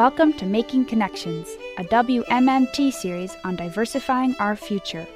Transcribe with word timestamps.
Welcome 0.00 0.32
to 0.38 0.46
Making 0.46 0.86
Connections, 0.86 1.46
a 1.76 1.84
WMMT 1.84 2.90
series 2.90 3.36
on 3.44 3.54
diversifying 3.54 4.34
our 4.38 4.56
future. 4.56 5.06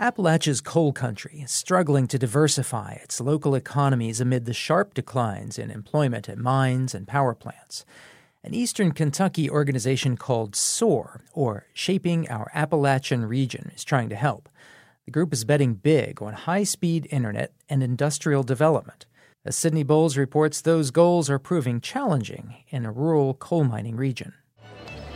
Appalachia's 0.00 0.60
coal 0.60 0.92
country 0.92 1.42
is 1.44 1.52
struggling 1.52 2.08
to 2.08 2.18
diversify 2.18 2.94
its 2.94 3.20
local 3.20 3.54
economies 3.54 4.20
amid 4.20 4.46
the 4.46 4.52
sharp 4.52 4.94
declines 4.94 5.56
in 5.56 5.70
employment 5.70 6.28
at 6.28 6.38
mines 6.38 6.92
and 6.92 7.06
power 7.06 7.36
plants. 7.36 7.84
An 8.42 8.52
eastern 8.52 8.90
Kentucky 8.90 9.48
organization 9.48 10.16
called 10.16 10.56
SOAR, 10.56 11.22
or 11.32 11.66
Shaping 11.72 12.28
Our 12.28 12.50
Appalachian 12.52 13.26
Region, 13.26 13.70
is 13.76 13.84
trying 13.84 14.08
to 14.08 14.16
help. 14.16 14.48
The 15.04 15.12
group 15.12 15.32
is 15.32 15.44
betting 15.44 15.74
big 15.74 16.20
on 16.20 16.32
high 16.32 16.64
speed 16.64 17.06
internet 17.12 17.52
and 17.68 17.80
industrial 17.80 18.42
development. 18.42 19.06
As 19.46 19.56
Sydney 19.56 19.82
Boles 19.82 20.16
reports, 20.16 20.62
those 20.62 20.90
goals 20.90 21.28
are 21.28 21.38
proving 21.38 21.78
challenging 21.78 22.64
in 22.70 22.86
a 22.86 22.90
rural 22.90 23.34
coal 23.34 23.62
mining 23.62 23.94
region. 23.94 24.32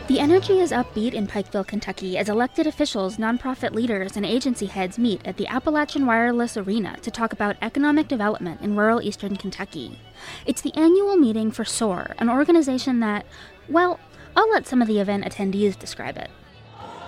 The 0.07 0.19
energy 0.19 0.59
is 0.59 0.71
upbeat 0.71 1.13
in 1.13 1.25
Pikeville, 1.25 1.65
Kentucky, 1.65 2.15
as 2.15 2.29
elected 2.29 2.67
officials, 2.67 3.17
nonprofit 3.17 3.71
leaders, 3.71 4.15
and 4.15 4.23
agency 4.23 4.67
heads 4.67 4.99
meet 4.99 5.25
at 5.25 5.37
the 5.37 5.47
Appalachian 5.47 6.05
Wireless 6.05 6.57
Arena 6.57 6.95
to 7.01 7.09
talk 7.09 7.33
about 7.33 7.57
economic 7.63 8.07
development 8.07 8.61
in 8.61 8.75
rural 8.75 9.01
eastern 9.01 9.35
Kentucky. 9.35 9.99
It's 10.45 10.61
the 10.61 10.75
annual 10.75 11.15
meeting 11.15 11.49
for 11.49 11.65
SOAR, 11.65 12.15
an 12.19 12.29
organization 12.29 12.99
that, 12.99 13.25
well, 13.67 13.99
I'll 14.35 14.51
let 14.51 14.67
some 14.67 14.83
of 14.83 14.87
the 14.87 14.99
event 14.99 15.25
attendees 15.25 15.77
describe 15.77 16.17
it. 16.17 16.29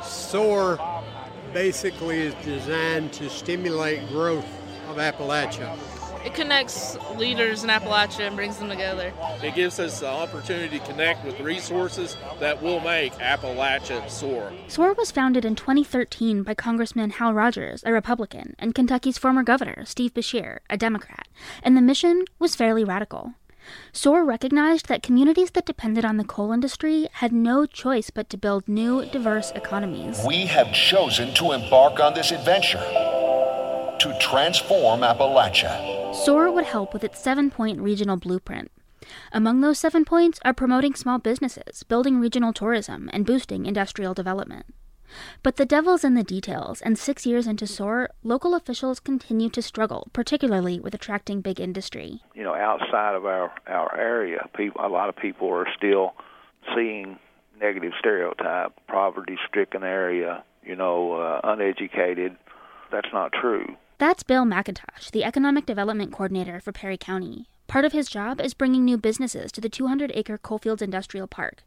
SOAR 0.01 0.79
basically 1.53 2.21
is 2.21 2.33
designed 2.43 3.13
to 3.13 3.29
stimulate 3.29 4.07
growth 4.09 4.47
of 4.87 4.97
Appalachia 4.97 5.77
it 6.25 6.33
connects 6.33 6.97
leaders 7.15 7.63
in 7.63 7.69
Appalachia 7.69 8.27
and 8.27 8.35
brings 8.35 8.57
them 8.57 8.69
together. 8.69 9.13
It 9.43 9.55
gives 9.55 9.79
us 9.79 9.99
the 9.99 10.07
opportunity 10.07 10.79
to 10.79 10.85
connect 10.85 11.25
with 11.25 11.39
resources 11.39 12.15
that 12.39 12.61
will 12.61 12.79
make 12.79 13.13
Appalachia 13.13 14.09
soar. 14.09 14.51
SOAR 14.67 14.93
was 14.93 15.11
founded 15.11 15.45
in 15.45 15.55
2013 15.55 16.43
by 16.43 16.53
Congressman 16.53 17.11
Hal 17.11 17.33
Rogers, 17.33 17.83
a 17.85 17.91
Republican, 17.91 18.55
and 18.59 18.75
Kentucky's 18.75 19.17
former 19.17 19.43
governor, 19.43 19.83
Steve 19.85 20.13
Beshear, 20.13 20.59
a 20.69 20.77
Democrat, 20.77 21.27
and 21.63 21.75
the 21.75 21.81
mission 21.81 22.25
was 22.39 22.55
fairly 22.55 22.83
radical. 22.83 23.33
SOAR 23.93 24.25
recognized 24.25 24.87
that 24.87 25.03
communities 25.03 25.51
that 25.51 25.65
depended 25.65 26.03
on 26.03 26.17
the 26.17 26.23
coal 26.23 26.51
industry 26.51 27.07
had 27.13 27.31
no 27.31 27.65
choice 27.65 28.09
but 28.09 28.29
to 28.29 28.37
build 28.37 28.67
new, 28.67 29.05
diverse 29.05 29.51
economies. 29.51 30.21
We 30.25 30.47
have 30.47 30.73
chosen 30.73 31.33
to 31.35 31.51
embark 31.51 31.99
on 31.99 32.13
this 32.13 32.31
adventure 32.31 32.79
to 33.99 34.17
transform 34.19 35.01
Appalachia. 35.01 36.00
SOAR 36.25 36.51
would 36.51 36.65
help 36.65 36.93
with 36.93 37.03
its 37.03 37.19
seven 37.19 37.49
point 37.49 37.79
regional 37.79 38.15
blueprint. 38.15 38.71
Among 39.31 39.61
those 39.61 39.79
seven 39.79 40.05
points 40.05 40.39
are 40.45 40.53
promoting 40.53 40.93
small 40.93 41.17
businesses, 41.17 41.81
building 41.81 42.19
regional 42.19 42.53
tourism, 42.53 43.09
and 43.11 43.25
boosting 43.25 43.65
industrial 43.65 44.13
development. 44.13 44.67
But 45.41 45.55
the 45.55 45.65
devil's 45.65 46.03
in 46.03 46.13
the 46.13 46.23
details, 46.23 46.79
and 46.81 46.95
six 46.97 47.25
years 47.25 47.47
into 47.47 47.65
SOAR, 47.65 48.11
local 48.23 48.53
officials 48.53 48.99
continue 48.99 49.49
to 49.49 49.63
struggle, 49.63 50.09
particularly 50.13 50.79
with 50.79 50.93
attracting 50.93 51.41
big 51.41 51.59
industry. 51.59 52.21
You 52.35 52.43
know, 52.43 52.53
outside 52.53 53.15
of 53.15 53.25
our, 53.25 53.51
our 53.65 53.97
area, 53.97 54.47
people, 54.55 54.79
a 54.85 54.89
lot 54.89 55.09
of 55.09 55.15
people 55.15 55.49
are 55.49 55.67
still 55.75 56.13
seeing 56.75 57.17
negative 57.59 57.93
stereotype, 57.99 58.73
poverty 58.87 59.37
stricken 59.47 59.83
area, 59.83 60.43
you 60.63 60.75
know, 60.75 61.13
uh, 61.13 61.41
uneducated. 61.43 62.37
That's 62.91 63.09
not 63.11 63.31
true. 63.33 63.75
That's 64.01 64.23
Bill 64.23 64.45
McIntosh, 64.45 65.11
the 65.11 65.23
Economic 65.23 65.67
Development 65.67 66.11
Coordinator 66.11 66.59
for 66.59 66.71
Perry 66.71 66.97
County. 66.97 67.45
Part 67.67 67.85
of 67.85 67.91
his 67.91 68.09
job 68.09 68.41
is 68.41 68.55
bringing 68.55 68.83
new 68.83 68.97
businesses 68.97 69.51
to 69.51 69.61
the 69.61 69.69
200 69.69 70.11
acre 70.15 70.39
Coalfields 70.39 70.81
Industrial 70.81 71.27
Park. 71.27 71.61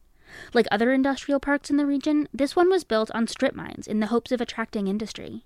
Like 0.53 0.67
other 0.69 0.93
industrial 0.93 1.39
parks 1.39 1.71
in 1.71 1.77
the 1.77 1.87
region, 1.87 2.27
this 2.35 2.57
one 2.57 2.69
was 2.69 2.83
built 2.83 3.09
on 3.15 3.29
strip 3.29 3.55
mines 3.55 3.87
in 3.87 4.01
the 4.01 4.09
hopes 4.09 4.33
of 4.33 4.41
attracting 4.41 4.89
industry. 4.89 5.45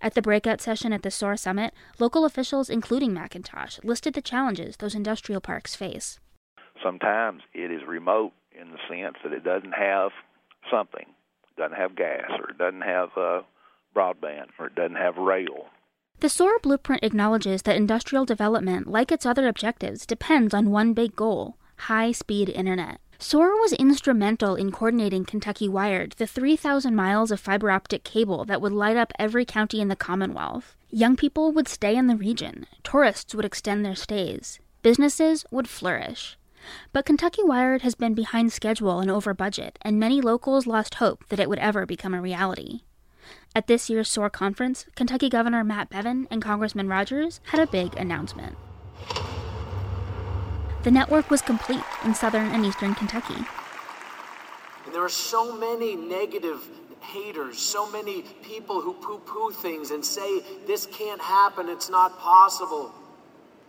At 0.00 0.14
the 0.14 0.22
breakout 0.22 0.60
session 0.60 0.92
at 0.92 1.02
the 1.02 1.10
SOAR 1.10 1.36
Summit, 1.36 1.74
local 1.98 2.24
officials, 2.24 2.70
including 2.70 3.10
McIntosh, 3.10 3.82
listed 3.82 4.14
the 4.14 4.22
challenges 4.22 4.76
those 4.76 4.94
industrial 4.94 5.40
parks 5.40 5.74
face. 5.74 6.20
Sometimes 6.80 7.42
it 7.54 7.72
is 7.72 7.80
remote 7.88 8.30
in 8.52 8.70
the 8.70 8.78
sense 8.88 9.16
that 9.24 9.32
it 9.32 9.42
doesn't 9.42 9.72
have 9.72 10.12
something, 10.70 11.06
it 11.08 11.60
doesn't 11.60 11.76
have 11.76 11.96
gas, 11.96 12.30
or 12.38 12.50
it 12.50 12.58
doesn't 12.58 12.82
have 12.82 13.08
uh, 13.16 13.42
broadband, 13.96 14.50
or 14.60 14.66
it 14.66 14.76
doesn't 14.76 14.94
have 14.94 15.16
rail. 15.16 15.66
The 16.20 16.28
SOAR 16.28 16.58
blueprint 16.58 17.02
acknowledges 17.02 17.62
that 17.62 17.76
industrial 17.76 18.26
development, 18.26 18.86
like 18.86 19.10
its 19.10 19.24
other 19.24 19.48
objectives, 19.48 20.04
depends 20.04 20.52
on 20.52 20.70
one 20.70 20.92
big 20.92 21.16
goal 21.16 21.56
high 21.88 22.12
speed 22.12 22.50
internet. 22.50 23.00
SOAR 23.18 23.58
was 23.58 23.72
instrumental 23.72 24.54
in 24.54 24.70
coordinating 24.70 25.24
Kentucky 25.24 25.66
Wired, 25.66 26.12
the 26.18 26.26
3,000 26.26 26.94
miles 26.94 27.30
of 27.30 27.40
fiber 27.40 27.70
optic 27.70 28.04
cable 28.04 28.44
that 28.44 28.60
would 28.60 28.72
light 28.72 28.98
up 28.98 29.14
every 29.18 29.46
county 29.46 29.80
in 29.80 29.88
the 29.88 29.96
Commonwealth. 29.96 30.76
Young 30.90 31.16
people 31.16 31.52
would 31.52 31.68
stay 31.68 31.96
in 31.96 32.06
the 32.06 32.16
region, 32.16 32.66
tourists 32.84 33.34
would 33.34 33.46
extend 33.46 33.82
their 33.82 33.94
stays, 33.94 34.60
businesses 34.82 35.46
would 35.50 35.70
flourish. 35.70 36.36
But 36.92 37.06
Kentucky 37.06 37.42
Wired 37.42 37.80
has 37.80 37.94
been 37.94 38.12
behind 38.12 38.52
schedule 38.52 39.00
and 39.00 39.10
over 39.10 39.32
budget, 39.32 39.78
and 39.80 39.98
many 39.98 40.20
locals 40.20 40.66
lost 40.66 40.96
hope 40.96 41.26
that 41.30 41.40
it 41.40 41.48
would 41.48 41.58
ever 41.60 41.86
become 41.86 42.12
a 42.12 42.20
reality. 42.20 42.82
At 43.54 43.66
this 43.66 43.90
year's 43.90 44.08
SOAR 44.08 44.30
conference, 44.30 44.86
Kentucky 44.94 45.28
Governor 45.28 45.64
Matt 45.64 45.90
Bevin 45.90 46.26
and 46.30 46.40
Congressman 46.40 46.88
Rogers 46.88 47.40
had 47.46 47.60
a 47.60 47.66
big 47.66 47.96
announcement. 47.96 48.56
The 50.82 50.90
network 50.90 51.30
was 51.30 51.42
complete 51.42 51.82
in 52.04 52.14
southern 52.14 52.46
and 52.48 52.64
eastern 52.64 52.94
Kentucky. 52.94 53.34
And 54.86 54.94
there 54.94 55.04
are 55.04 55.08
so 55.08 55.54
many 55.56 55.94
negative 55.94 56.66
haters, 57.00 57.58
so 57.58 57.90
many 57.90 58.22
people 58.42 58.80
who 58.80 58.94
poo 58.94 59.18
poo 59.18 59.50
things 59.50 59.90
and 59.90 60.04
say 60.04 60.40
this 60.66 60.86
can't 60.86 61.20
happen, 61.20 61.68
it's 61.68 61.90
not 61.90 62.18
possible. 62.18 62.92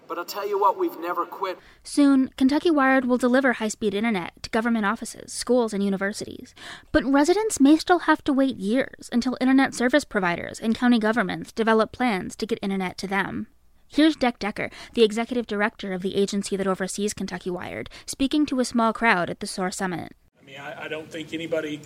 But 0.07 0.17
I'll 0.17 0.25
tell 0.25 0.47
you 0.47 0.59
what, 0.59 0.77
we've 0.77 0.99
never 0.99 1.25
quit. 1.25 1.57
Soon, 1.83 2.29
Kentucky 2.35 2.69
Wired 2.69 3.05
will 3.05 3.17
deliver 3.17 3.53
high 3.53 3.69
speed 3.69 3.93
internet 3.93 4.43
to 4.43 4.49
government 4.49 4.85
offices, 4.85 5.31
schools, 5.31 5.73
and 5.73 5.83
universities. 5.83 6.53
But 6.91 7.05
residents 7.05 7.59
may 7.59 7.77
still 7.77 7.99
have 7.99 8.23
to 8.25 8.33
wait 8.33 8.57
years 8.57 9.09
until 9.11 9.37
internet 9.39 9.73
service 9.73 10.03
providers 10.03 10.59
and 10.59 10.75
county 10.75 10.99
governments 10.99 11.51
develop 11.51 11.91
plans 11.91 12.35
to 12.37 12.45
get 12.45 12.59
internet 12.61 12.97
to 12.97 13.07
them. 13.07 13.47
Here's 13.87 14.15
Deck 14.15 14.39
Decker, 14.39 14.69
the 14.93 15.03
executive 15.03 15.47
director 15.47 15.91
of 15.91 16.01
the 16.01 16.15
agency 16.15 16.55
that 16.55 16.67
oversees 16.67 17.13
Kentucky 17.13 17.49
Wired, 17.49 17.89
speaking 18.05 18.45
to 18.45 18.61
a 18.61 18.65
small 18.65 18.93
crowd 18.93 19.29
at 19.29 19.41
the 19.41 19.47
SOAR 19.47 19.69
Summit. 19.69 20.13
I 20.41 20.45
mean, 20.45 20.57
I, 20.57 20.85
I 20.85 20.87
don't 20.87 21.11
think 21.11 21.33
anybody 21.33 21.81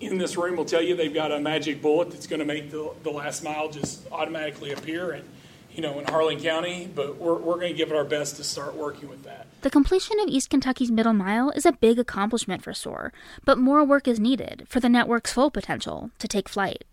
in 0.00 0.18
this 0.18 0.36
room 0.36 0.56
will 0.56 0.64
tell 0.64 0.82
you 0.82 0.96
they've 0.96 1.14
got 1.14 1.30
a 1.30 1.38
magic 1.38 1.80
bullet 1.80 2.10
that's 2.10 2.26
going 2.26 2.40
to 2.40 2.44
make 2.44 2.70
the, 2.70 2.92
the 3.02 3.10
last 3.10 3.44
mile 3.44 3.68
just 3.70 4.06
automatically 4.10 4.72
appear. 4.72 5.12
And 5.12 5.28
you 5.72 5.82
know, 5.82 5.98
in 5.98 6.06
Harlan 6.06 6.40
County, 6.40 6.90
but 6.92 7.16
we're, 7.16 7.36
we're 7.36 7.56
going 7.56 7.72
to 7.72 7.76
give 7.76 7.90
it 7.90 7.96
our 7.96 8.04
best 8.04 8.36
to 8.36 8.44
start 8.44 8.74
working 8.74 9.08
with 9.08 9.22
that. 9.24 9.46
The 9.62 9.70
completion 9.70 10.18
of 10.20 10.28
East 10.28 10.50
Kentucky's 10.50 10.90
Middle 10.90 11.12
Mile 11.12 11.50
is 11.50 11.66
a 11.66 11.72
big 11.72 11.98
accomplishment 11.98 12.62
for 12.62 12.72
SOAR, 12.72 13.12
but 13.44 13.58
more 13.58 13.84
work 13.84 14.08
is 14.08 14.18
needed 14.18 14.66
for 14.68 14.80
the 14.80 14.88
network's 14.88 15.32
full 15.32 15.50
potential 15.50 16.10
to 16.18 16.28
take 16.28 16.48
flight. 16.48 16.84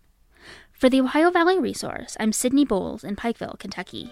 For 0.72 0.90
the 0.90 1.00
Ohio 1.00 1.30
Valley 1.30 1.58
Resource, 1.58 2.16
I'm 2.20 2.32
Sydney 2.32 2.64
Boles 2.64 3.02
in 3.02 3.16
Pikeville, 3.16 3.58
Kentucky. 3.58 4.10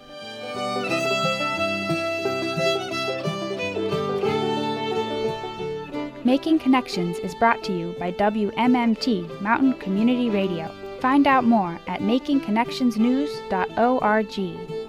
Making 6.25 6.57
Connections 6.57 7.19
is 7.19 7.35
brought 7.35 7.63
to 7.65 7.71
you 7.71 7.95
by 7.99 8.11
WMMT 8.13 9.41
Mountain 9.41 9.73
Community 9.73 10.31
Radio. 10.31 10.73
Find 10.99 11.27
out 11.27 11.43
more 11.43 11.79
at 11.87 12.01
makingconnectionsnews.org. 12.01 14.84